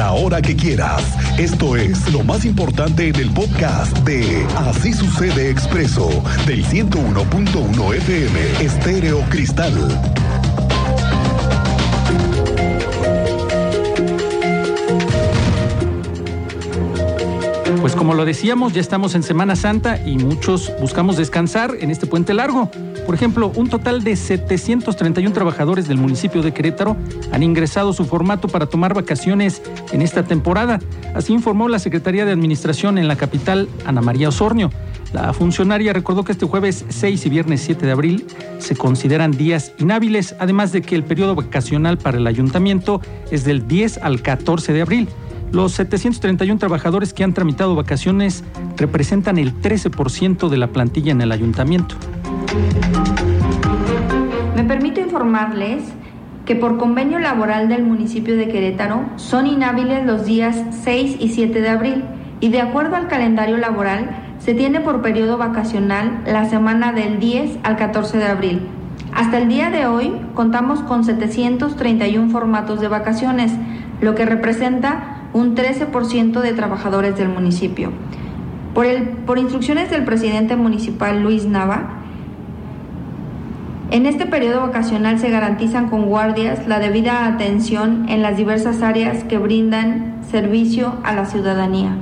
la 0.00 0.12
hora 0.12 0.40
que 0.40 0.56
quieras. 0.56 1.02
Esto 1.38 1.76
es 1.76 2.10
lo 2.10 2.24
más 2.24 2.46
importante 2.46 3.08
en 3.08 3.16
el 3.16 3.30
podcast 3.32 3.94
de 3.98 4.46
Así 4.56 4.94
sucede 4.94 5.50
expreso 5.50 6.08
del 6.46 6.64
101.1 6.64 7.94
FM 7.96 8.64
Estéreo 8.64 9.20
Cristal. 9.28 9.74
Pues 17.82 17.94
como 17.94 18.14
lo 18.14 18.24
decíamos, 18.24 18.72
ya 18.72 18.80
estamos 18.80 19.14
en 19.14 19.22
Semana 19.22 19.54
Santa 19.54 20.00
y 20.02 20.16
muchos 20.16 20.72
buscamos 20.80 21.18
descansar 21.18 21.76
en 21.78 21.90
este 21.90 22.06
puente 22.06 22.32
largo. 22.32 22.70
Por 23.10 23.16
ejemplo, 23.16 23.50
un 23.56 23.68
total 23.68 24.04
de 24.04 24.14
731 24.14 25.32
trabajadores 25.32 25.88
del 25.88 25.98
municipio 25.98 26.42
de 26.42 26.54
Querétaro 26.54 26.96
han 27.32 27.42
ingresado 27.42 27.92
su 27.92 28.04
formato 28.04 28.46
para 28.46 28.66
tomar 28.66 28.94
vacaciones 28.94 29.62
en 29.90 30.00
esta 30.00 30.22
temporada. 30.22 30.78
Así 31.12 31.32
informó 31.32 31.68
la 31.68 31.80
Secretaría 31.80 32.24
de 32.24 32.30
Administración 32.30 32.98
en 32.98 33.08
la 33.08 33.16
capital, 33.16 33.68
Ana 33.84 34.00
María 34.00 34.28
Osornio. 34.28 34.70
La 35.12 35.32
funcionaria 35.32 35.92
recordó 35.92 36.22
que 36.22 36.30
este 36.30 36.46
jueves 36.46 36.84
6 36.88 37.26
y 37.26 37.30
viernes 37.30 37.62
7 37.62 37.84
de 37.84 37.90
abril 37.90 38.26
se 38.58 38.76
consideran 38.76 39.32
días 39.32 39.72
inhábiles, 39.80 40.36
además 40.38 40.70
de 40.70 40.80
que 40.80 40.94
el 40.94 41.02
periodo 41.02 41.34
vacacional 41.34 41.98
para 41.98 42.18
el 42.18 42.28
ayuntamiento 42.28 43.00
es 43.32 43.42
del 43.42 43.66
10 43.66 43.98
al 44.04 44.22
14 44.22 44.72
de 44.72 44.82
abril. 44.82 45.08
Los 45.50 45.72
731 45.72 46.60
trabajadores 46.60 47.12
que 47.12 47.24
han 47.24 47.34
tramitado 47.34 47.74
vacaciones 47.74 48.44
representan 48.76 49.36
el 49.36 49.60
13% 49.60 50.48
de 50.48 50.56
la 50.56 50.68
plantilla 50.68 51.10
en 51.10 51.22
el 51.22 51.32
ayuntamiento. 51.32 51.96
Me 54.56 54.64
permito 54.64 55.00
informarles 55.00 55.84
que 56.44 56.56
por 56.56 56.78
convenio 56.78 57.20
laboral 57.20 57.68
del 57.68 57.84
municipio 57.84 58.36
de 58.36 58.48
Querétaro 58.48 59.04
son 59.16 59.46
inhábiles 59.46 60.04
los 60.04 60.24
días 60.24 60.56
6 60.82 61.18
y 61.20 61.28
7 61.28 61.60
de 61.60 61.68
abril 61.68 62.04
y 62.40 62.48
de 62.48 62.60
acuerdo 62.60 62.96
al 62.96 63.06
calendario 63.06 63.56
laboral 63.56 64.34
se 64.38 64.54
tiene 64.54 64.80
por 64.80 65.00
periodo 65.00 65.38
vacacional 65.38 66.22
la 66.26 66.48
semana 66.48 66.92
del 66.92 67.20
10 67.20 67.58
al 67.62 67.76
14 67.76 68.18
de 68.18 68.26
abril. 68.26 68.60
Hasta 69.14 69.38
el 69.38 69.48
día 69.48 69.70
de 69.70 69.86
hoy 69.86 70.12
contamos 70.34 70.80
con 70.80 71.04
731 71.04 72.30
formatos 72.30 72.80
de 72.80 72.88
vacaciones, 72.88 73.52
lo 74.00 74.14
que 74.14 74.24
representa 74.24 75.28
un 75.32 75.54
13% 75.54 76.40
de 76.40 76.52
trabajadores 76.52 77.16
del 77.16 77.28
municipio. 77.28 77.92
Por, 78.74 78.86
el, 78.86 79.04
por 79.08 79.38
instrucciones 79.38 79.90
del 79.90 80.04
presidente 80.04 80.56
municipal 80.56 81.22
Luis 81.22 81.44
Nava, 81.46 81.99
en 83.90 84.06
este 84.06 84.26
periodo 84.26 84.60
vacacional 84.60 85.18
se 85.18 85.30
garantizan 85.30 85.88
con 85.88 86.06
guardias 86.06 86.66
la 86.68 86.78
debida 86.78 87.26
atención 87.26 88.08
en 88.08 88.22
las 88.22 88.36
diversas 88.36 88.82
áreas 88.82 89.24
que 89.24 89.38
brindan 89.38 90.20
servicio 90.30 90.94
a 91.02 91.14
la 91.14 91.26
ciudadanía. 91.26 91.96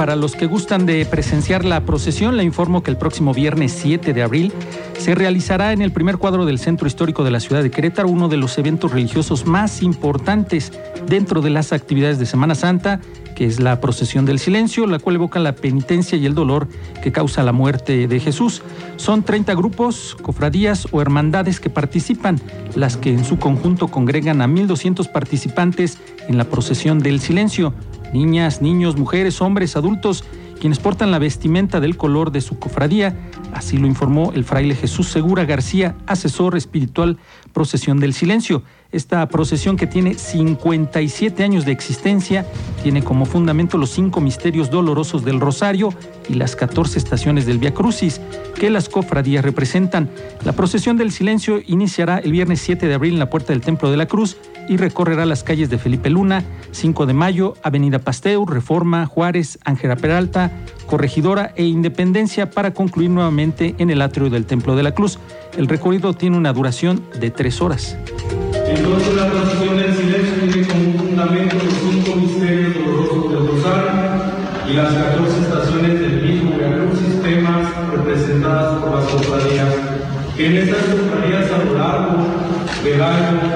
Para 0.00 0.16
los 0.16 0.34
que 0.34 0.46
gustan 0.46 0.86
de 0.86 1.04
presenciar 1.04 1.66
la 1.66 1.84
procesión, 1.84 2.38
le 2.38 2.42
informo 2.42 2.82
que 2.82 2.90
el 2.90 2.96
próximo 2.96 3.34
viernes 3.34 3.72
7 3.72 4.14
de 4.14 4.22
abril 4.22 4.50
se 4.98 5.14
realizará 5.14 5.74
en 5.74 5.82
el 5.82 5.92
primer 5.92 6.16
cuadro 6.16 6.46
del 6.46 6.58
Centro 6.58 6.86
Histórico 6.86 7.22
de 7.22 7.30
la 7.30 7.38
ciudad 7.38 7.62
de 7.62 7.70
Querétaro 7.70 8.08
uno 8.08 8.30
de 8.30 8.38
los 8.38 8.56
eventos 8.56 8.92
religiosos 8.92 9.44
más 9.44 9.82
importantes 9.82 10.72
dentro 11.06 11.42
de 11.42 11.50
las 11.50 11.74
actividades 11.74 12.18
de 12.18 12.24
Semana 12.24 12.54
Santa, 12.54 13.02
que 13.36 13.44
es 13.44 13.60
la 13.60 13.78
procesión 13.82 14.24
del 14.24 14.38
silencio, 14.38 14.86
la 14.86 15.00
cual 15.00 15.16
evoca 15.16 15.38
la 15.38 15.54
penitencia 15.54 16.16
y 16.16 16.24
el 16.24 16.34
dolor 16.34 16.66
que 17.02 17.12
causa 17.12 17.42
la 17.42 17.52
muerte 17.52 18.08
de 18.08 18.20
Jesús. 18.20 18.62
Son 18.96 19.22
30 19.22 19.54
grupos, 19.54 20.16
cofradías 20.22 20.88
o 20.92 21.02
hermandades 21.02 21.60
que 21.60 21.68
participan, 21.68 22.40
las 22.74 22.96
que 22.96 23.10
en 23.12 23.26
su 23.26 23.38
conjunto 23.38 23.88
congregan 23.88 24.40
a 24.40 24.46
1.200 24.46 25.12
participantes 25.12 25.98
en 26.26 26.38
la 26.38 26.44
procesión 26.44 27.00
del 27.00 27.20
silencio. 27.20 27.74
Niñas, 28.12 28.60
niños, 28.62 28.96
mujeres, 28.96 29.40
hombres, 29.40 29.76
adultos, 29.76 30.24
quienes 30.60 30.78
portan 30.78 31.10
la 31.10 31.18
vestimenta 31.18 31.80
del 31.80 31.96
color 31.96 32.32
de 32.32 32.40
su 32.40 32.58
cofradía, 32.58 33.16
así 33.54 33.78
lo 33.78 33.86
informó 33.86 34.32
el 34.34 34.44
fraile 34.44 34.74
Jesús 34.74 35.08
Segura 35.08 35.44
García, 35.44 35.96
asesor 36.06 36.56
espiritual 36.56 37.18
Procesión 37.52 37.98
del 37.98 38.12
Silencio. 38.12 38.62
Esta 38.92 39.26
procesión 39.28 39.76
que 39.76 39.86
tiene 39.86 40.14
57 40.14 41.44
años 41.44 41.64
de 41.64 41.70
existencia 41.70 42.44
tiene 42.82 43.04
como 43.04 43.24
fundamento 43.24 43.78
los 43.78 43.90
cinco 43.90 44.20
misterios 44.20 44.68
dolorosos 44.68 45.24
del 45.24 45.38
Rosario 45.38 45.94
y 46.28 46.34
las 46.34 46.56
14 46.56 46.98
estaciones 46.98 47.46
del 47.46 47.58
Via 47.58 47.72
Crucis 47.72 48.20
que 48.56 48.68
las 48.68 48.88
cofradías 48.88 49.44
representan. 49.44 50.10
La 50.44 50.52
procesión 50.52 50.96
del 50.96 51.12
silencio 51.12 51.60
iniciará 51.66 52.18
el 52.18 52.32
viernes 52.32 52.60
7 52.62 52.88
de 52.88 52.94
abril 52.94 53.12
en 53.12 53.20
la 53.20 53.30
puerta 53.30 53.52
del 53.52 53.62
Templo 53.62 53.92
de 53.92 53.96
la 53.96 54.06
Cruz 54.06 54.36
y 54.68 54.76
recorrerá 54.76 55.24
las 55.24 55.44
calles 55.44 55.70
de 55.70 55.78
Felipe 55.78 56.10
Luna, 56.10 56.44
5 56.72 57.06
de 57.06 57.12
Mayo, 57.12 57.54
Avenida 57.62 58.00
Pasteur, 58.00 58.48
Reforma, 58.50 59.06
Juárez, 59.06 59.58
Ángela 59.64 59.96
Peralta, 59.96 60.50
Corregidora 60.86 61.52
e 61.54 61.64
Independencia 61.64 62.50
para 62.50 62.74
concluir 62.74 63.10
nuevamente 63.10 63.76
en 63.78 63.90
el 63.90 64.02
atrio 64.02 64.30
del 64.30 64.46
Templo 64.46 64.74
de 64.74 64.82
la 64.82 64.94
Cruz. 64.94 65.18
El 65.56 65.68
recorrido 65.68 66.12
tiene 66.12 66.36
una 66.36 66.52
duración 66.52 67.04
de 67.20 67.30
tres 67.30 67.60
horas. 67.60 67.96
Entonces 68.74 69.14
la 69.14 69.26
procesión 69.30 69.76
del 69.76 69.96
silencio 69.96 70.34
tiene 70.48 70.68
como 70.68 70.98
fundamento 70.98 71.56
los 71.56 71.74
cinco 71.74 72.16
misterios 72.16 72.74
dolorosos 72.74 73.32
del 73.32 73.48
Rosario 73.48 73.90
y 74.68 74.72
las 74.74 74.94
14 74.94 75.40
estaciones 75.40 76.00
del 76.00 76.22
mismo 76.22 76.56
Veracruz, 76.56 76.98
sistemas 76.98 77.66
representadas 77.92 78.80
por 78.80 78.94
las 78.94 79.04
cofradías. 79.08 79.74
Que 80.36 80.46
en 80.46 80.56
estas 80.58 80.84
cofradías 80.84 81.50
a 81.50 81.64
lo 81.64 81.78
largo 81.78 82.26
del 82.84 83.02
año 83.02 83.49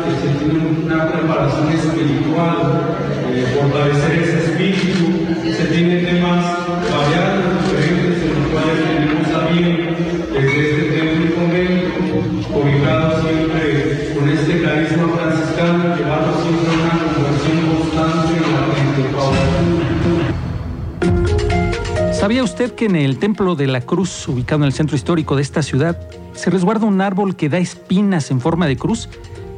usted 22.65 22.77
que 22.77 22.87
en 22.87 22.97
el 22.97 23.19
Templo 23.19 23.57
de 23.57 23.67
la 23.67 23.83
Cruz, 23.83 24.27
ubicado 24.27 24.63
en 24.63 24.69
el 24.69 24.73
centro 24.73 24.97
histórico 24.97 25.37
de 25.37 25.43
esta 25.43 25.63
ciudad, 25.63 25.99
se 26.33 26.49
resguarda 26.49 26.87
un 26.87 27.03
árbol 27.03 27.37
que 27.37 27.51
da 27.51 27.59
espinas 27.59 28.31
en 28.31 28.41
forma 28.41 28.67
de 28.67 28.77
cruz? 28.79 29.11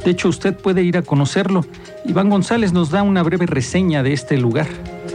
De 0.04 0.10
hecho, 0.10 0.28
usted 0.28 0.56
puede 0.56 0.82
ir 0.82 0.96
a 0.96 1.02
conocerlo. 1.02 1.64
Iván 2.04 2.30
González 2.30 2.72
nos 2.72 2.90
da 2.90 3.04
una 3.04 3.22
breve 3.22 3.46
reseña 3.46 4.02
de 4.02 4.12
este 4.12 4.38
lugar. 4.38 4.66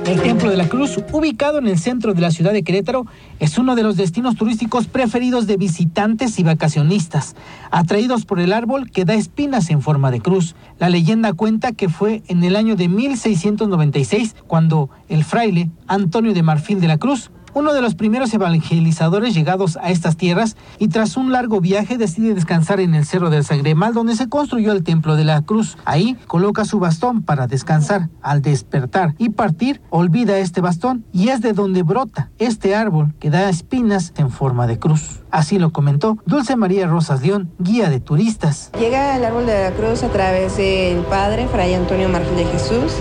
El 0.05 0.21
Templo 0.21 0.49
de 0.49 0.55
la 0.55 0.69
Cruz, 0.69 0.99
ubicado 1.11 1.59
en 1.59 1.67
el 1.67 1.77
centro 1.77 2.13
de 2.13 2.21
la 2.21 2.31
ciudad 2.31 2.53
de 2.53 2.63
Querétaro, 2.63 3.07
es 3.39 3.57
uno 3.57 3.75
de 3.75 3.83
los 3.83 3.97
destinos 3.97 4.35
turísticos 4.35 4.87
preferidos 4.87 5.45
de 5.45 5.57
visitantes 5.57 6.39
y 6.39 6.43
vacacionistas, 6.43 7.35
atraídos 7.71 8.25
por 8.25 8.39
el 8.39 8.53
árbol 8.53 8.89
que 8.89 9.03
da 9.03 9.15
espinas 9.15 9.69
en 9.69 9.81
forma 9.81 10.11
de 10.11 10.21
cruz. 10.21 10.55
La 10.79 10.89
leyenda 10.89 11.33
cuenta 11.33 11.73
que 11.73 11.89
fue 11.89 12.23
en 12.27 12.43
el 12.45 12.55
año 12.55 12.77
de 12.77 12.87
1696 12.87 14.35
cuando 14.47 14.89
el 15.09 15.25
fraile 15.25 15.69
Antonio 15.87 16.33
de 16.33 16.41
Marfil 16.41 16.79
de 16.79 16.87
la 16.87 16.97
Cruz 16.97 17.31
uno 17.53 17.73
de 17.73 17.81
los 17.81 17.95
primeros 17.95 18.33
evangelizadores 18.33 19.33
llegados 19.33 19.77
a 19.81 19.89
estas 19.89 20.17
tierras 20.17 20.55
y 20.79 20.87
tras 20.87 21.17
un 21.17 21.31
largo 21.31 21.61
viaje 21.61 21.97
decide 21.97 22.33
descansar 22.33 22.79
en 22.79 22.95
el 22.95 23.05
Cerro 23.05 23.29
del 23.29 23.43
Sagremal 23.45 23.93
donde 23.93 24.15
se 24.15 24.29
construyó 24.29 24.71
el 24.71 24.83
Templo 24.83 25.15
de 25.15 25.25
la 25.25 25.41
Cruz. 25.41 25.77
Ahí 25.85 26.17
coloca 26.27 26.65
su 26.65 26.79
bastón 26.79 27.23
para 27.23 27.47
descansar. 27.47 28.09
Al 28.21 28.41
despertar 28.41 29.15
y 29.17 29.29
partir, 29.29 29.81
olvida 29.89 30.37
este 30.37 30.61
bastón 30.61 31.05
y 31.11 31.29
es 31.29 31.41
de 31.41 31.53
donde 31.53 31.83
brota 31.83 32.29
este 32.39 32.75
árbol 32.75 33.13
que 33.19 33.29
da 33.29 33.49
espinas 33.49 34.13
en 34.17 34.29
forma 34.29 34.67
de 34.67 34.79
cruz. 34.79 35.21
Así 35.31 35.59
lo 35.59 35.71
comentó 35.71 36.17
Dulce 36.25 36.55
María 36.55 36.87
Rosas 36.87 37.21
León, 37.21 37.51
guía 37.59 37.89
de 37.89 37.99
turistas. 37.99 38.71
Llega 38.79 39.15
al 39.15 39.25
árbol 39.25 39.45
de 39.45 39.69
la 39.69 39.71
cruz 39.71 40.03
a 40.03 40.09
través 40.09 40.57
del 40.57 40.99
padre 41.03 41.47
Fray 41.47 41.73
Antonio 41.73 42.09
Marfil 42.09 42.35
de 42.35 42.45
Jesús 42.45 42.93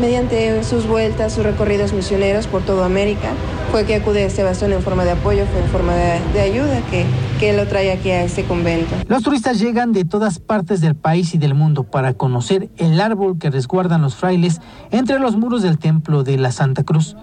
mediante 0.00 0.62
sus 0.64 0.86
vueltas, 0.86 1.32
sus 1.32 1.44
recorridos 1.44 1.92
misioneros 1.92 2.46
por 2.46 2.62
toda 2.62 2.86
América, 2.86 3.30
fue 3.70 3.84
que 3.84 3.94
acude 3.96 4.22
a 4.22 4.26
este 4.26 4.42
bastón 4.42 4.72
en 4.72 4.82
forma 4.82 5.04
de 5.04 5.12
apoyo, 5.12 5.46
fue 5.46 5.60
en 5.60 5.68
forma 5.68 5.94
de, 5.94 6.40
ayuda 6.40 6.80
que, 6.90 7.06
que 7.40 7.52
lo 7.54 7.66
trae 7.66 7.92
aquí 7.92 8.10
a 8.10 8.24
este 8.24 8.44
convento. 8.44 8.94
Los 9.08 9.22
turistas 9.22 9.58
llegan 9.58 9.92
de 9.92 10.04
todas 10.04 10.38
partes 10.38 10.80
del 10.80 10.94
país 10.94 11.34
y 11.34 11.38
del 11.38 11.54
mundo 11.54 11.84
para 11.84 12.14
conocer 12.14 12.68
el 12.76 13.00
árbol 13.00 13.38
que 13.38 13.50
resguardan 13.50 14.02
los 14.02 14.14
frailes 14.14 14.60
entre 14.90 15.18
los 15.18 15.36
muros 15.36 15.62
del 15.62 15.78
templo 15.78 16.22
de 16.22 16.36
la 16.36 16.52
Santa 16.52 16.84
Cruz. 16.84 17.16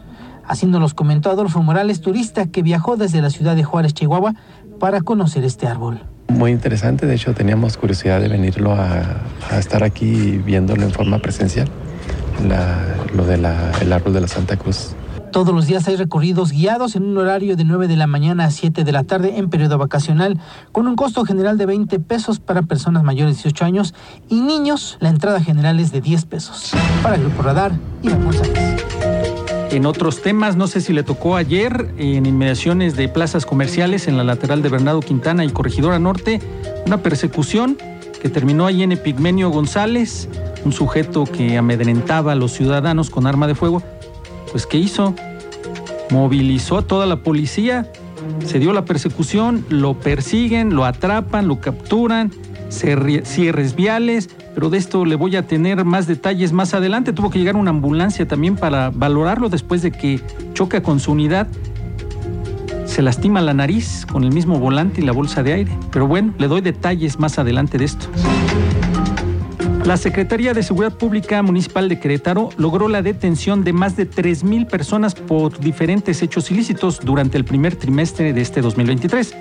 Así 0.49 0.65
nos 0.65 0.95
comentó 0.95 1.29
Adolfo 1.29 1.61
Morales, 1.61 2.01
turista 2.01 2.47
que 2.47 2.63
viajó 2.63 2.97
desde 2.97 3.21
la 3.21 3.29
ciudad 3.29 3.55
de 3.55 3.63
Juárez, 3.63 3.93
Chihuahua, 3.93 4.33
para 4.79 5.01
conocer 5.01 5.43
este 5.43 5.67
árbol. 5.67 6.08
Muy 6.29 6.51
interesante, 6.51 7.05
de 7.05 7.15
hecho 7.15 7.33
teníamos 7.33 7.75
curiosidad 7.77 8.21
de 8.21 8.27
venirlo 8.27 8.73
a, 8.73 9.57
estar 9.57 9.83
aquí 9.83 10.37
viéndolo 10.37 10.83
en 10.83 10.91
forma 10.91 11.19
presencial, 11.19 11.67
la, 12.47 12.77
lo 13.13 13.25
del 13.25 13.45
árbol 13.45 14.13
de 14.13 14.21
la 14.21 14.27
Santa 14.27 14.55
Cruz. 14.55 14.95
Todos 15.31 15.53
los 15.53 15.67
días 15.67 15.87
hay 15.87 15.95
recorridos 15.95 16.51
guiados 16.51 16.95
en 16.95 17.03
un 17.03 17.17
horario 17.17 17.55
de 17.55 17.63
9 17.63 17.87
de 17.87 17.95
la 17.95 18.07
mañana 18.07 18.45
a 18.45 18.51
7 18.51 18.83
de 18.83 18.91
la 18.91 19.03
tarde 19.03 19.37
en 19.37 19.49
periodo 19.49 19.77
vacacional, 19.77 20.39
con 20.71 20.87
un 20.87 20.95
costo 20.95 21.23
general 21.23 21.57
de 21.57 21.67
20 21.67 21.99
pesos 21.99 22.39
para 22.39 22.63
personas 22.63 23.03
mayores 23.03 23.37
de 23.37 23.43
18 23.43 23.65
años 23.65 23.93
y 24.27 24.41
niños, 24.41 24.97
la 24.99 25.09
entrada 25.09 25.41
general 25.41 25.79
es 25.79 25.91
de 25.91 26.01
10 26.01 26.25
pesos. 26.25 26.71
Para 27.03 27.15
el 27.15 27.21
Grupo 27.21 27.43
Radar, 27.43 27.73
Iván 28.01 28.23
González. 28.23 29.08
En 29.71 29.85
otros 29.85 30.23
temas, 30.23 30.55
no 30.55 30.65
sé 30.65 30.81
si 30.81 30.93
le 30.93 31.03
tocó 31.03 31.35
ayer, 31.35 31.93
en 31.97 32.25
inmediaciones 32.25 32.95
de 32.95 33.07
plazas 33.07 33.45
comerciales 33.45 34.07
en 34.07 34.17
la 34.17 34.23
lateral 34.23 34.63
de 34.63 34.69
Bernardo 34.69 34.99
Quintana 34.99 35.45
y 35.45 35.49
Corregidora 35.49 35.99
Norte, 35.99 36.41
una 36.87 37.03
persecución 37.03 37.77
que 38.19 38.29
terminó 38.29 38.65
ahí 38.65 38.81
en 38.81 38.93
Epigmenio 38.93 39.51
González, 39.51 40.27
un 40.65 40.73
sujeto 40.73 41.25
que 41.25 41.55
amedrentaba 41.55 42.31
a 42.31 42.35
los 42.35 42.51
ciudadanos 42.51 43.11
con 43.11 43.27
arma 43.27 43.45
de 43.45 43.53
fuego. 43.53 43.83
Pues, 44.51 44.65
¿qué 44.65 44.77
hizo? 44.79 45.13
Movilizó 46.09 46.79
a 46.79 46.81
toda 46.81 47.05
la 47.05 47.17
policía, 47.17 47.91
se 48.45 48.57
dio 48.57 48.73
la 48.73 48.85
persecución, 48.85 49.63
lo 49.69 49.99
persiguen, 49.99 50.75
lo 50.75 50.85
atrapan, 50.85 51.47
lo 51.47 51.61
capturan, 51.61 52.31
cierres 52.69 53.75
viales, 53.75 54.29
pero 54.59 54.69
de 54.69 54.77
esto 54.77 55.05
le 55.05 55.15
voy 55.15 55.37
a 55.37 55.47
tener 55.47 55.85
más 55.85 56.05
detalles 56.05 56.51
más 56.51 56.73
adelante. 56.73 57.13
Tuvo 57.13 57.29
que 57.29 57.39
llegar 57.39 57.55
una 57.55 57.69
ambulancia 57.69 58.27
también 58.27 58.57
para 58.57 58.89
valorarlo 58.89 59.47
después 59.47 59.81
de 59.81 59.89
que 59.89 60.19
choca 60.53 60.83
con 60.83 60.99
su 60.99 61.13
unidad. 61.13 61.47
Se 62.83 63.01
lastima 63.01 63.39
la 63.39 63.53
nariz 63.53 64.05
con 64.05 64.25
el 64.25 64.33
mismo 64.33 64.59
volante 64.59 64.99
y 64.99 65.05
la 65.05 65.13
bolsa 65.13 65.43
de 65.43 65.53
aire. 65.53 65.71
Pero 65.93 66.07
bueno, 66.07 66.33
le 66.37 66.49
doy 66.49 66.59
detalles 66.59 67.19
más 67.19 67.39
adelante 67.39 67.77
de 67.77 67.85
esto. 67.85 68.07
La 69.85 69.95
Secretaría 69.95 70.53
de 70.53 70.61
Seguridad 70.61 70.91
Pública 70.91 71.41
Municipal 71.41 71.87
de 71.87 71.97
Querétaro 71.97 72.49
logró 72.57 72.89
la 72.89 73.01
detención 73.01 73.63
de 73.63 73.71
más 73.71 73.95
de 73.95 74.11
3.000 74.11 74.67
personas 74.67 75.15
por 75.15 75.57
diferentes 75.57 76.21
hechos 76.21 76.51
ilícitos 76.51 76.99
durante 76.99 77.37
el 77.37 77.45
primer 77.45 77.77
trimestre 77.77 78.33
de 78.33 78.41
este 78.41 78.59
2023. 78.59 79.33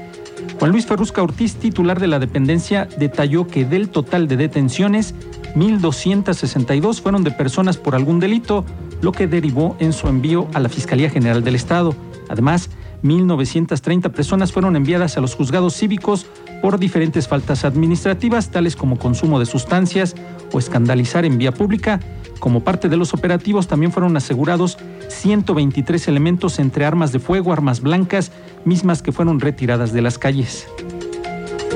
Juan 0.59 0.73
Luis 0.73 0.87
Ferrusca 0.87 1.23
Ortiz, 1.23 1.57
titular 1.57 2.01
de 2.01 2.07
la 2.07 2.19
dependencia, 2.19 2.89
detalló 2.99 3.47
que 3.47 3.65
del 3.65 3.89
total 3.89 4.29
de 4.29 4.37
detenciones, 4.37 5.15
1.262 5.55 7.01
fueron 7.01 7.25
de 7.25 7.31
personas 7.31 7.77
por 7.77 7.95
algún 7.95 8.21
delito, 8.21 8.65
lo 9.01 9.13
que 9.13 9.27
derivó 9.27 9.77
en 9.79 9.93
su 9.93 10.09
envío 10.09 10.49
a 10.55 10.61
la 10.61 10.69
Fiscalía 10.69 11.11
General 11.11 11.43
del 11.45 11.55
Estado. 11.55 11.95
Además, 12.29 12.71
1.930 13.03 14.11
personas 14.11 14.53
fueron 14.53 14.77
enviadas 14.77 15.17
a 15.17 15.21
los 15.21 15.35
juzgados 15.35 15.75
cívicos 15.77 16.27
por 16.61 16.79
diferentes 16.79 17.29
faltas 17.29 17.65
administrativas, 17.65 18.51
tales 18.51 18.75
como 18.75 18.99
consumo 18.99 19.39
de 19.39 19.47
sustancias 19.47 20.17
o 20.53 20.59
escandalizar 20.59 21.25
en 21.25 21.39
vía 21.39 21.53
pública. 21.53 22.01
Como 22.41 22.63
parte 22.63 22.89
de 22.89 22.97
los 22.97 23.15
operativos 23.15 23.69
también 23.69 23.93
fueron 23.93 24.17
asegurados 24.17 24.79
123 25.09 26.09
elementos 26.09 26.59
entre 26.59 26.85
armas 26.85 27.13
de 27.13 27.19
fuego, 27.19 27.53
armas 27.53 27.81
blancas, 27.81 28.33
mismas 28.69 29.03
que 29.03 29.11
fueron 29.11 29.41
retiradas 29.41 29.93
de 29.93 30.03
las 30.03 30.19
calles. 30.19 30.69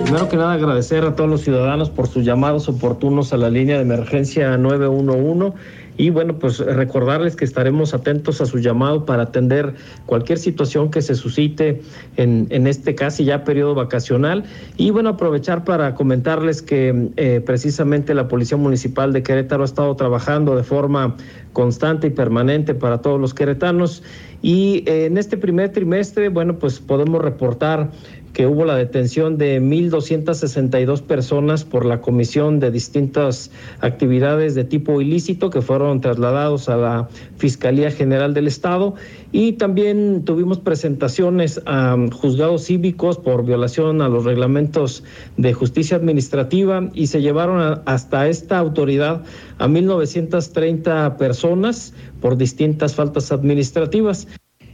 Primero 0.05 0.29
que 0.29 0.37
nada 0.37 0.53
agradecer 0.53 1.05
a 1.05 1.17
todos 1.17 1.31
los 1.31 1.41
ciudadanos 1.41 1.89
por 1.91 2.07
sus 2.07 2.25
llamados 2.25 2.69
oportunos 2.69 3.33
a 3.33 3.37
la 3.37 3.51
línea 3.51 3.77
de 3.77 3.83
emergencia 3.83 4.57
911 4.59 5.57
y 5.99 6.11
bueno, 6.11 6.39
pues 6.39 6.59
recordarles 6.59 7.37
que 7.37 7.45
estaremos 7.45 7.93
atentos 7.93 8.41
a 8.41 8.47
su 8.47 8.59
llamado 8.59 9.05
para 9.05 9.25
atender 9.25 9.75
cualquier 10.07 10.39
situación 10.39 10.91
que 10.91 11.03
se 11.03 11.15
suscite 11.15 11.83
en, 12.17 12.47
en 12.51 12.67
este 12.67 12.95
casi 12.95 13.25
ya 13.25 13.45
periodo 13.45 13.75
vacacional. 13.75 14.45
Y 14.77 14.91
bueno, 14.91 15.11
aprovechar 15.11 15.65
para 15.65 15.95
comentarles 15.95 16.63
que 16.63 17.11
eh, 17.17 17.43
precisamente 17.45 18.15
la 18.15 18.29
Policía 18.29 18.57
Municipal 18.57 19.13
de 19.13 19.23
Querétaro 19.23 19.63
ha 19.63 19.67
estado 19.67 19.95
trabajando 19.97 20.57
de 20.57 20.63
forma 20.63 21.17
constante 21.53 22.07
y 22.07 22.11
permanente 22.11 22.75
para 22.75 23.03
todos 23.03 23.21
los 23.21 23.35
queretanos. 23.35 24.03
Y 24.41 24.85
eh, 24.87 25.07
en 25.07 25.19
este 25.19 25.37
primer 25.37 25.73
trimestre, 25.73 26.29
bueno, 26.29 26.59
pues 26.59 26.81
podemos 26.81 27.23
reportar 27.23 27.91
que 28.33 28.47
hubo 28.47 28.65
la 28.65 28.77
detención 28.77 29.37
de 29.37 29.61
1.262 29.61 31.03
personas 31.03 31.65
por 31.65 31.85
la 31.85 32.01
comisión 32.01 32.61
de 32.61 32.71
distintas 32.71 33.51
actividades 33.81 34.55
de 34.55 34.65
tipo 34.65 35.01
ilícito 35.01 35.51
que 35.51 35.61
fueron 35.61 35.82
trasladados 36.01 36.69
a 36.69 36.77
la 36.77 37.09
Fiscalía 37.37 37.91
General 37.91 38.35
del 38.35 38.47
Estado 38.47 38.95
y 39.33 39.53
también 39.53 40.25
tuvimos 40.25 40.59
presentaciones 40.59 41.61
a 41.67 41.97
juzgados 42.13 42.65
cívicos 42.65 43.19
por 43.19 43.45
violación 43.45 44.03
a 44.03 44.09
los 44.09 44.25
reglamentos 44.25 45.05
de 45.37 45.53
justicia 45.53 45.97
administrativa 45.97 46.91
y 46.95 47.07
se 47.07 47.21
llevaron 47.21 47.83
hasta 47.87 48.29
esta 48.29 48.59
autoridad 48.59 49.23
a 49.59 49.67
1.930 49.67 51.17
personas 51.17 51.95
por 52.21 52.37
distintas 52.37 52.95
faltas 52.95 53.33
administrativas. 53.33 54.29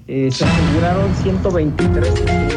Eh, 0.07 0.31
se 0.31 0.45
aseguraron 0.45 1.15
123 1.17 2.48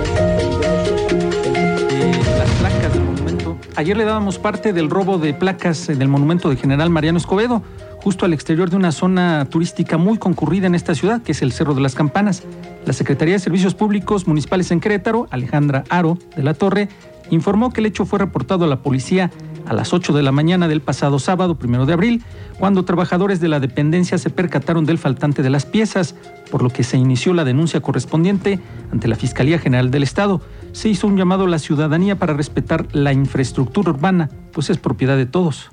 Ayer 3.78 3.96
le 3.96 4.04
dábamos 4.04 4.38
parte 4.38 4.74
del 4.74 4.90
robo 4.90 5.18
de 5.18 5.34
placas 5.34 5.88
en 5.88 6.02
el 6.02 6.10
monumento 6.10 6.50
de 6.50 6.58
General 6.58 6.90
Mariano 6.90 7.18
Escobedo, 7.18 7.64
justo 7.98 8.26
al 8.26 8.34
exterior 8.34 8.70
de 8.70 8.76
una 8.76 8.92
zona 8.92 9.48
turística 9.50 9.98
muy 9.98 10.18
concurrida 10.18 10.68
en 10.68 10.76
esta 10.76 10.94
ciudad, 10.94 11.22
que 11.22 11.32
es 11.32 11.42
el 11.42 11.54
Cerro 11.54 11.74
de 11.74 11.82
las 11.82 11.96
Campanas. 11.96 12.44
La 12.86 12.92
Secretaría 12.92 13.36
de 13.36 13.40
Servicios 13.40 13.74
Públicos 13.74 14.28
Municipales 14.28 14.72
en 14.72 14.82
Querétaro, 14.82 15.28
Alejandra 15.32 15.86
Aro 15.90 16.18
de 16.36 16.44
la 16.44 16.54
Torre, 16.54 16.90
informó 17.30 17.72
que 17.72 17.80
el 17.80 17.86
hecho 17.86 18.06
fue 18.06 18.20
reportado 18.20 18.66
a 18.66 18.68
la 18.68 18.82
policía 18.82 19.32
a 19.66 19.74
las 19.74 19.94
8 19.94 20.14
de 20.14 20.24
la 20.24 20.32
mañana 20.32 20.68
del 20.68 20.82
pasado 20.82 21.20
sábado, 21.20 21.56
primero 21.56 21.86
de 21.86 21.94
abril, 21.94 22.24
cuando 22.60 22.86
trabajadores 22.86 23.40
de 23.40 23.48
la 23.48 23.60
dependencia 23.60 24.18
se 24.18 24.30
percataron 24.30 24.86
del 24.86 24.98
faltante 24.98 25.44
de 25.44 25.50
las 25.50 25.66
piezas, 25.66 26.16
por 26.50 26.64
lo 26.64 26.70
que 26.70 26.84
se 26.84 26.98
inició 26.98 27.34
la 27.34 27.44
denuncia 27.44 27.82
correspondiente 27.82 28.60
ante 28.92 29.08
la 29.08 29.16
Fiscalía 29.16 29.60
General 29.60 29.92
del 29.92 30.04
Estado 30.04 30.42
se 30.72 30.90
hizo 30.90 31.08
un 31.08 31.18
llamado 31.18 31.46
a 31.46 31.50
la 31.50 31.60
ciudadanía 31.60 32.18
para 32.18 32.34
respetar 32.34 32.88
la 32.94 33.14
infraestructura 33.14 33.92
urbana, 33.92 34.30
pues 34.54 34.70
es 34.70 34.78
propiedad 34.78 35.18
de 35.18 35.26
todos. 35.26 35.72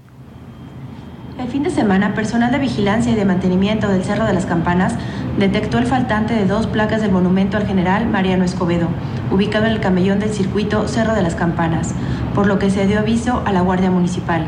El 1.39 1.47
fin 1.47 1.63
de 1.63 1.71
semana, 1.71 2.15
personal 2.15 2.51
de 2.51 2.59
vigilancia 2.59 3.13
y 3.13 3.15
de 3.15 3.25
mantenimiento 3.25 3.87
del 3.87 4.03
Cerro 4.03 4.25
de 4.25 4.33
las 4.33 4.45
Campanas 4.45 4.95
detectó 5.39 5.79
el 5.79 5.87
faltante 5.87 6.35
de 6.35 6.47
dos 6.47 6.67
placas 6.67 7.01
del 7.01 7.13
monumento 7.13 7.57
al 7.57 7.65
general 7.65 8.09
Mariano 8.09 8.43
Escobedo, 8.43 8.89
ubicado 9.31 9.67
en 9.67 9.73
el 9.73 9.81
camellón 9.81 10.19
del 10.19 10.31
circuito 10.31 10.89
Cerro 10.89 11.15
de 11.15 11.23
las 11.23 11.37
Campanas, 11.37 11.95
por 12.39 12.47
lo 12.47 12.61
que 12.61 12.71
se 12.71 12.87
dio 12.87 13.01
aviso 13.01 13.43
a 13.47 13.53
la 13.53 13.63
Guardia 13.63 13.91
Municipal. 13.91 14.47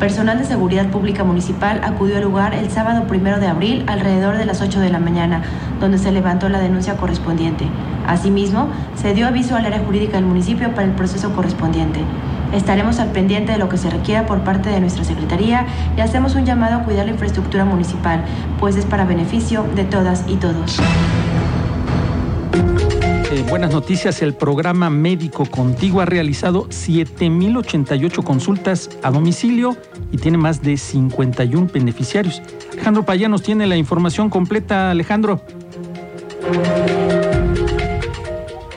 Personal 0.00 0.38
de 0.38 0.46
Seguridad 0.46 0.86
Pública 0.86 1.22
Municipal 1.22 1.82
acudió 1.84 2.16
al 2.16 2.22
lugar 2.22 2.54
el 2.54 2.70
sábado 2.70 3.06
primero 3.06 3.38
de 3.40 3.46
abril 3.46 3.84
alrededor 3.88 4.38
de 4.38 4.46
las 4.46 4.62
8 4.62 4.80
de 4.80 4.88
la 4.88 5.00
mañana, 5.00 5.42
donde 5.78 5.98
se 5.98 6.12
levantó 6.12 6.48
la 6.48 6.60
denuncia 6.60 6.96
correspondiente. 6.96 7.66
Asimismo, 8.06 8.68
se 8.94 9.12
dio 9.12 9.26
aviso 9.26 9.54
al 9.54 9.66
área 9.66 9.80
jurídica 9.80 10.14
del 10.14 10.24
municipio 10.24 10.70
para 10.70 10.86
el 10.86 10.92
proceso 10.92 11.34
correspondiente. 11.34 12.00
Estaremos 12.54 13.00
al 13.00 13.08
pendiente 13.08 13.52
de 13.52 13.58
lo 13.58 13.68
que 13.68 13.76
se 13.76 13.90
requiera 13.90 14.24
por 14.24 14.38
parte 14.40 14.70
de 14.70 14.80
nuestra 14.80 15.04
Secretaría 15.04 15.66
y 15.94 16.00
hacemos 16.00 16.36
un 16.36 16.46
llamado 16.46 16.76
a 16.76 16.84
cuidar 16.84 17.04
la 17.04 17.12
infraestructura 17.12 17.66
municipal, 17.66 18.24
pues 18.58 18.76
es 18.76 18.86
para 18.86 19.04
beneficio 19.04 19.66
de 19.74 19.84
todas 19.84 20.24
y 20.26 20.36
todos. 20.36 20.80
Eh, 23.32 23.44
buenas 23.48 23.72
noticias, 23.72 24.22
el 24.22 24.34
programa 24.34 24.88
Médico 24.88 25.46
Contigo 25.46 26.00
ha 26.00 26.04
realizado 26.04 26.68
7.088 26.68 28.22
consultas 28.22 28.88
a 29.02 29.10
domicilio 29.10 29.76
y 30.12 30.18
tiene 30.18 30.38
más 30.38 30.62
de 30.62 30.76
51 30.76 31.68
beneficiarios. 31.74 32.40
Alejandro 32.72 33.04
Payá 33.04 33.28
nos 33.28 33.42
tiene 33.42 33.66
la 33.66 33.76
información 33.76 34.30
completa. 34.30 34.92
Alejandro. 34.92 35.40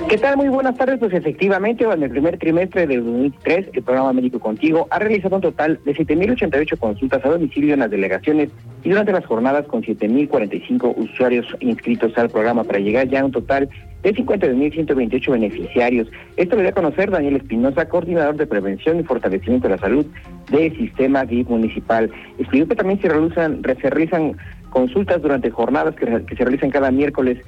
¿Qué 0.10 0.18
tal? 0.18 0.38
Muy 0.38 0.48
buenas 0.48 0.76
tardes. 0.76 0.98
Pues 0.98 1.14
efectivamente, 1.14 1.84
en 1.84 2.02
el 2.02 2.10
primer 2.10 2.40
trimestre 2.40 2.88
del 2.88 3.06
2003, 3.06 3.68
el 3.74 3.84
programa 3.84 4.14
Médico 4.14 4.40
Contigo 4.40 4.88
ha 4.90 4.98
realizado 4.98 5.36
un 5.36 5.44
total 5.44 5.80
de 5.86 5.94
7.088 5.94 6.80
consultas 6.80 7.24
a 7.24 7.30
domicilio 7.30 7.76
en 7.76 7.82
las 7.82 7.92
delegaciones 7.92 8.50
y 8.84 8.90
durante 8.90 9.12
las 9.12 9.28
jornadas 9.28 9.68
con 9.68 9.84
7.045 9.84 10.96
usuarios 10.98 11.46
inscritos 11.60 12.18
al 12.18 12.32
programa 12.32 12.64
para 12.64 12.80
llegar 12.80 13.08
ya 13.08 13.22
a 13.22 13.26
un 13.26 13.32
total 13.32 13.70
de 14.04 14.14
52.128 14.14 15.32
beneficiarios. 15.32 16.08
Esto 16.38 16.56
lo 16.56 16.62
dio 16.62 16.72
a 16.72 16.74
conocer 16.74 17.12
Daniel 17.12 17.38
Espinosa, 17.38 17.88
coordinador 17.88 18.36
de 18.38 18.48
prevención 18.48 19.00
y 19.00 19.04
fortalecimiento 19.04 19.68
de 19.68 19.76
la 19.76 19.82
salud 19.82 20.06
del 20.52 20.76
sistema 20.78 21.26
DIF 21.26 21.50
municipal. 21.50 22.10
Explicó 22.38 22.68
que 22.68 22.76
también 22.76 23.02
se 23.02 23.10
realizan, 23.10 23.62
se 23.64 23.90
realizan 23.90 24.38
consultas 24.70 25.22
durante 25.22 25.50
jornadas 25.50 25.96
que, 25.96 26.06
que 26.06 26.36
se 26.36 26.44
realizan 26.44 26.70
cada 26.70 26.92
miércoles 26.92 27.40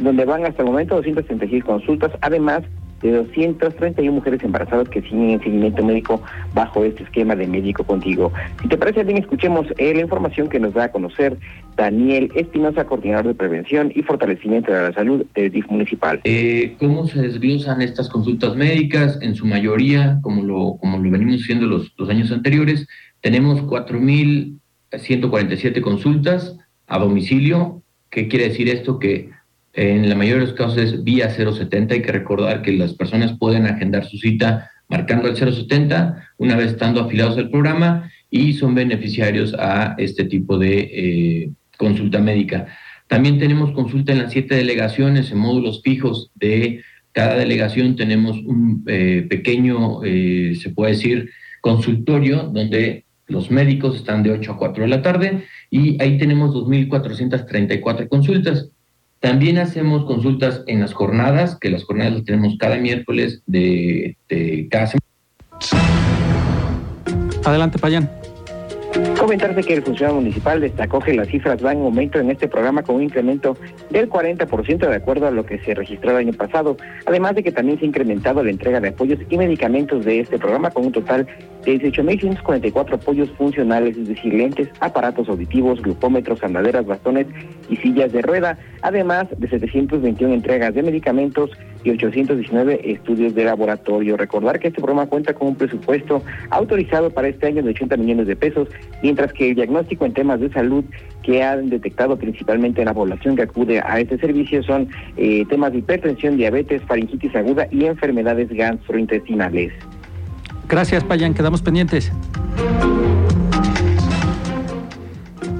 donde 0.00 0.24
van 0.24 0.44
hasta 0.44 0.62
el 0.62 0.68
momento 0.68 0.96
236 0.96 1.64
consultas, 1.64 2.12
además 2.20 2.62
de 3.02 3.12
231 3.12 4.12
mujeres 4.12 4.42
embarazadas 4.42 4.88
que 4.88 5.02
siguen 5.02 5.30
en 5.30 5.42
seguimiento 5.42 5.84
médico 5.84 6.20
bajo 6.54 6.82
este 6.84 7.02
esquema 7.04 7.36
de 7.36 7.46
médico 7.46 7.84
contigo. 7.84 8.32
Si 8.62 8.68
te 8.68 8.76
parece 8.76 9.04
bien, 9.04 9.18
escuchemos 9.18 9.68
eh, 9.78 9.94
la 9.94 10.00
información 10.00 10.48
que 10.48 10.58
nos 10.58 10.74
da 10.74 10.82
a 10.84 10.92
conocer 10.92 11.36
Daniel 11.76 12.32
Espinosa, 12.34 12.86
coordinador 12.86 13.28
de 13.28 13.34
prevención 13.34 13.92
y 13.94 14.02
fortalecimiento 14.02 14.72
de 14.72 14.82
la 14.82 14.92
salud 14.92 15.24
del 15.34 15.52
DIF 15.52 15.68
municipal. 15.68 16.20
Eh, 16.24 16.74
¿Cómo 16.78 17.06
se 17.06 17.22
desglosan 17.22 17.80
estas 17.82 18.08
consultas 18.08 18.56
médicas? 18.56 19.20
En 19.22 19.36
su 19.36 19.46
mayoría, 19.46 20.18
como 20.22 20.42
lo, 20.42 20.76
como 20.80 20.98
lo 20.98 21.10
venimos 21.10 21.42
haciendo 21.42 21.66
los, 21.66 21.92
los 21.96 22.10
años 22.10 22.32
anteriores, 22.32 22.88
tenemos 23.20 23.62
4.147 23.62 25.80
consultas 25.80 26.56
a 26.88 26.98
domicilio. 26.98 27.82
¿Qué 28.10 28.26
quiere 28.26 28.48
decir 28.48 28.68
esto? 28.68 28.98
Que 28.98 29.30
En 29.72 30.08
la 30.08 30.14
mayoría 30.14 30.40
de 30.40 30.46
los 30.48 30.56
casos 30.56 30.78
es 30.78 31.04
vía 31.04 31.30
070. 31.30 31.94
Hay 31.94 32.02
que 32.02 32.12
recordar 32.12 32.62
que 32.62 32.72
las 32.72 32.94
personas 32.94 33.36
pueden 33.38 33.66
agendar 33.66 34.04
su 34.04 34.18
cita 34.18 34.70
marcando 34.88 35.28
el 35.28 35.36
070 35.36 36.30
una 36.38 36.56
vez 36.56 36.72
estando 36.72 37.00
afiliados 37.02 37.36
al 37.38 37.50
programa 37.50 38.10
y 38.30 38.54
son 38.54 38.74
beneficiarios 38.74 39.54
a 39.58 39.94
este 39.98 40.24
tipo 40.24 40.58
de 40.58 40.78
eh, 40.92 41.50
consulta 41.76 42.18
médica. 42.18 42.66
También 43.06 43.38
tenemos 43.38 43.72
consulta 43.72 44.12
en 44.12 44.18
las 44.18 44.32
siete 44.32 44.54
delegaciones, 44.54 45.30
en 45.30 45.38
módulos 45.38 45.82
fijos 45.82 46.30
de 46.34 46.82
cada 47.12 47.36
delegación 47.36 47.96
tenemos 47.96 48.38
un 48.44 48.84
eh, 48.86 49.26
pequeño, 49.28 50.04
eh, 50.04 50.54
se 50.60 50.70
puede 50.70 50.92
decir, 50.92 51.30
consultorio 51.60 52.44
donde 52.44 53.06
los 53.26 53.50
médicos 53.50 53.96
están 53.96 54.22
de 54.22 54.30
8 54.30 54.52
a 54.52 54.56
4 54.56 54.84
de 54.84 54.88
la 54.88 55.02
tarde 55.02 55.44
y 55.70 56.00
ahí 56.02 56.18
tenemos 56.18 56.54
2.434 56.54 58.08
consultas. 58.08 58.70
También 59.20 59.58
hacemos 59.58 60.04
consultas 60.04 60.62
en 60.66 60.80
las 60.80 60.92
jornadas, 60.92 61.58
que 61.58 61.70
las 61.70 61.84
jornadas 61.84 62.12
las 62.14 62.24
tenemos 62.24 62.56
cada 62.58 62.76
miércoles 62.76 63.42
de, 63.46 64.16
de 64.28 64.68
cada 64.70 64.86
semana. 64.86 65.04
Adelante, 67.44 67.78
Payán. 67.78 68.08
Comentarse 69.18 69.62
que 69.62 69.74
el 69.74 69.82
funcionario 69.82 70.20
municipal 70.20 70.60
destacó 70.60 71.00
que 71.00 71.12
las 71.12 71.28
cifras 71.28 71.60
van 71.60 71.78
en 71.78 71.84
aumento 71.84 72.18
en 72.18 72.30
este 72.30 72.48
programa 72.48 72.82
con 72.82 72.96
un 72.96 73.02
incremento 73.02 73.56
del 73.90 74.08
40% 74.08 74.88
de 74.88 74.94
acuerdo 74.94 75.26
a 75.26 75.30
lo 75.30 75.44
que 75.44 75.58
se 75.60 75.74
registró 75.74 76.10
el 76.10 76.16
año 76.16 76.32
pasado, 76.32 76.76
además 77.04 77.34
de 77.34 77.42
que 77.42 77.52
también 77.52 77.78
se 77.78 77.84
ha 77.84 77.88
incrementado 77.88 78.42
la 78.42 78.50
entrega 78.50 78.80
de 78.80 78.88
apoyos 78.88 79.18
y 79.28 79.36
medicamentos 79.36 80.04
de 80.04 80.20
este 80.20 80.38
programa 80.38 80.70
con 80.70 80.86
un 80.86 80.92
total 80.92 81.26
de 81.64 81.80
18.144 81.80 82.94
apoyos 82.94 83.30
funcionales, 83.32 83.96
es 83.96 84.08
decir, 84.08 84.32
lentes, 84.34 84.68
aparatos 84.80 85.28
auditivos, 85.28 85.82
glucómetros, 85.82 86.42
andaderas, 86.42 86.86
bastones 86.86 87.26
y 87.68 87.76
sillas 87.76 88.12
de 88.12 88.22
rueda, 88.22 88.58
además 88.82 89.26
de 89.36 89.48
721 89.48 90.34
entregas 90.34 90.74
de 90.74 90.82
medicamentos 90.82 91.50
y 91.84 91.90
819 91.90 92.92
estudios 92.92 93.34
de 93.34 93.44
laboratorio. 93.44 94.16
Recordar 94.16 94.58
que 94.58 94.68
este 94.68 94.80
programa 94.80 95.06
cuenta 95.06 95.34
con 95.34 95.48
un 95.48 95.54
presupuesto 95.56 96.22
autorizado 96.50 97.10
para 97.10 97.28
este 97.28 97.46
año 97.46 97.62
de 97.62 97.70
80 97.70 97.96
millones 97.96 98.26
de 98.26 98.36
pesos, 98.36 98.68
mientras 99.02 99.32
que 99.32 99.50
el 99.50 99.54
diagnóstico 99.54 100.04
en 100.04 100.14
temas 100.14 100.40
de 100.40 100.50
salud 100.50 100.84
que 101.22 101.42
han 101.42 101.68
detectado 101.68 102.16
principalmente 102.16 102.80
en 102.80 102.86
la 102.86 102.94
población 102.94 103.36
que 103.36 103.42
acude 103.42 103.80
a 103.80 104.00
este 104.00 104.18
servicio 104.18 104.62
son 104.62 104.88
eh, 105.16 105.44
temas 105.48 105.72
de 105.72 105.78
hipertensión, 105.78 106.36
diabetes, 106.36 106.82
faringitis 106.82 107.34
aguda 107.36 107.66
y 107.70 107.84
enfermedades 107.84 108.48
gastrointestinales. 108.50 109.72
Gracias, 110.68 111.02
Payan. 111.04 111.32
Quedamos 111.34 111.62
pendientes. 111.62 112.12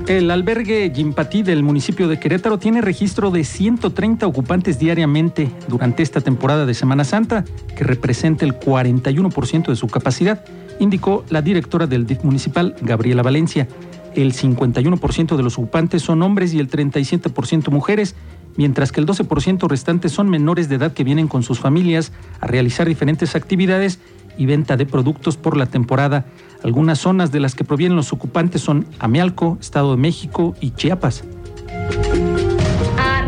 El 0.07 0.31
albergue 0.31 0.91
Jimpatí 0.95 1.43
del 1.43 1.63
municipio 1.63 2.09
de 2.09 2.19
Querétaro 2.19 2.59
tiene 2.59 2.81
registro 2.81 3.31
de 3.31 3.45
130 3.45 4.27
ocupantes 4.27 4.79
diariamente 4.79 5.51
durante 5.69 6.03
esta 6.03 6.23
temporada 6.23 6.65
de 6.65 6.73
Semana 6.73 7.05
Santa, 7.05 7.45
que 7.77 7.85
representa 7.85 8.47
el 8.47 8.59
41% 8.59 9.67
de 9.67 9.77
su 9.77 9.87
capacidad, 9.89 10.45
indicó 10.79 11.25
la 11.29 11.43
directora 11.43 11.87
del 11.87 12.07
DIF 12.07 12.25
municipal, 12.25 12.75
Gabriela 12.81 13.23
Valencia. 13.23 13.69
El 14.15 14.33
51% 14.33 15.37
de 15.37 15.43
los 15.43 15.59
ocupantes 15.59 16.03
son 16.03 16.23
hombres 16.23 16.55
y 16.55 16.59
el 16.59 16.71
37% 16.71 17.71
mujeres, 17.71 18.15
mientras 18.57 18.93
que 18.93 19.01
el 19.01 19.07
12% 19.07 19.69
restante 19.69 20.09
son 20.09 20.31
menores 20.31 20.71
de 20.71 20.77
edad 20.77 20.95
que 20.95 21.05
vienen 21.05 21.29
con 21.29 21.43
sus 21.43 21.61
familias 21.61 22.13
a 22.41 22.47
realizar 22.47 22.89
diferentes 22.89 23.37
actividades 23.37 23.99
y 24.39 24.47
venta 24.47 24.77
de 24.77 24.87
productos 24.87 25.37
por 25.37 25.57
la 25.57 25.67
temporada. 25.67 26.25
Algunas 26.63 26.99
zonas 26.99 27.31
de 27.33 27.41
las 27.41 27.55
que 27.55 27.65
provienen 27.65 27.97
los 27.97 28.13
ocupantes 28.13 28.63
son 28.63 28.87
Amealco, 28.99 29.59
Estado 29.61 29.91
de 29.91 29.99
México 29.99 30.55
y 30.61 30.71
Chiapas 30.71 31.25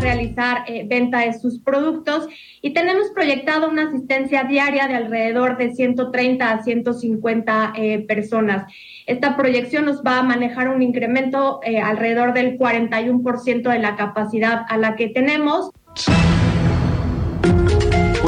realizar 0.01 0.63
eh, 0.67 0.85
venta 0.87 1.19
de 1.19 1.39
sus 1.39 1.59
productos 1.59 2.27
y 2.61 2.73
tenemos 2.73 3.09
proyectado 3.11 3.69
una 3.69 3.83
asistencia 3.83 4.43
diaria 4.43 4.87
de 4.87 4.95
alrededor 4.95 5.57
de 5.57 5.73
130 5.73 6.51
a 6.51 6.63
150 6.63 7.73
eh, 7.75 7.99
personas. 8.07 8.71
Esta 9.05 9.37
proyección 9.37 9.85
nos 9.85 10.03
va 10.03 10.19
a 10.19 10.23
manejar 10.23 10.69
un 10.69 10.81
incremento 10.81 11.61
eh, 11.63 11.79
alrededor 11.79 12.33
del 12.33 12.57
41% 12.57 13.69
de 13.69 13.79
la 13.79 13.95
capacidad 13.95 14.65
a 14.67 14.77
la 14.77 14.95
que 14.95 15.07
tenemos. 15.07 15.71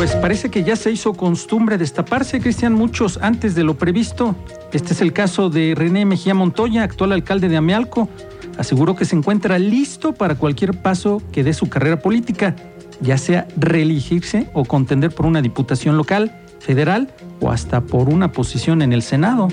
Pues 0.04 0.18
parece 0.18 0.52
que 0.52 0.66
ya 0.66 0.76
se 0.76 0.92
hizo 0.92 1.14
costumbre 1.14 1.78
destaparse, 1.78 2.42
Cristian, 2.42 2.74
muchos 2.74 3.18
antes 3.22 3.56
de 3.56 3.64
lo 3.64 3.78
previsto. 3.78 4.36
Este 4.74 4.92
es 4.92 5.00
el 5.00 5.14
caso 5.14 5.50
de 5.50 5.76
René 5.78 6.04
Mejía 6.04 6.34
Montoya, 6.34 6.84
actual 6.84 7.14
alcalde 7.14 7.48
de 7.48 7.56
Amealco. 7.56 8.10
Aseguró 8.58 8.98
que 8.98 9.06
se 9.06 9.16
encuentra 9.16 9.58
listo 9.60 10.12
para 10.14 10.36
cualquier 10.36 10.74
paso 10.74 11.22
que 11.32 11.46
dé 11.46 11.54
su 11.54 11.70
carrera 11.70 12.02
política, 12.02 12.54
ya 13.00 13.18
sea 13.18 13.48
reelegirse 13.56 14.50
o 14.52 14.66
contender 14.66 15.10
por 15.10 15.26
una 15.26 15.42
diputación 15.42 15.96
local, 15.96 16.38
federal 16.60 17.10
o 17.40 17.50
hasta 17.50 17.80
por 17.80 18.10
una 18.10 18.34
posición 18.34 18.82
en 18.82 18.92
el 18.92 19.04
Senado 19.04 19.48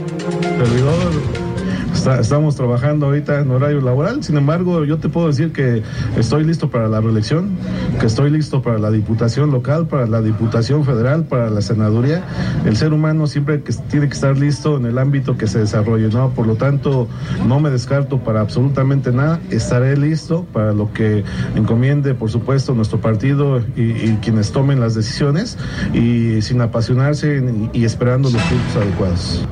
estamos 2.21 2.57
trabajando 2.57 3.07
ahorita 3.07 3.41
en 3.41 3.51
horario 3.51 3.81
laboral, 3.81 4.23
sin 4.23 4.37
embargo 4.37 4.85
yo 4.85 4.99
te 4.99 5.09
puedo 5.09 5.27
decir 5.27 5.53
que 5.53 5.83
estoy 6.17 6.45
listo 6.45 6.71
para 6.71 6.89
la 6.89 7.01
reelección, 7.01 7.51
que 7.99 8.07
estoy 8.07 8.31
listo 8.31 8.63
para 8.63 8.79
la 8.79 8.91
diputación 8.91 9.51
local, 9.51 9.87
para 9.87 10.07
la 10.07 10.23
diputación 10.23 10.85
federal, 10.85 11.25
para 11.25 11.51
la 11.51 11.61
senaduría. 11.61 12.23
El 12.65 12.77
ser 12.77 12.93
humano 12.93 13.27
siempre 13.27 13.59
tiene 13.91 14.09
que 14.09 14.15
estar 14.15 14.37
listo 14.37 14.77
en 14.77 14.87
el 14.87 14.99
ámbito 14.99 15.37
que 15.37 15.47
se 15.47 15.59
desarrolle, 15.59 16.09
¿no? 16.09 16.31
Por 16.31 16.47
lo 16.47 16.57
tanto, 16.57 17.09
no 17.47 17.61
me 17.61 17.71
descarto 17.71 18.19
para 18.19 18.41
absolutamente 18.41 19.13
nada, 19.13 19.41
estaré 19.51 19.97
listo 19.97 20.47
para 20.53 20.73
lo 20.73 20.93
que 20.93 21.25
encomiende, 21.55 22.15
por 22.15 22.31
supuesto, 22.31 22.75
nuestro 22.75 23.01
partido 23.01 23.61
y, 23.77 24.11
quienes 24.21 24.53
tomen 24.53 24.81
las 24.81 24.95
decisiones 24.95 25.57
y 25.95 26.43
sin 26.43 26.61
apasionarse 26.61 27.43
y 27.73 27.85
esperando 27.85 28.31
los 28.31 28.43
tiempos 28.49 28.77
adecuados. 28.77 29.47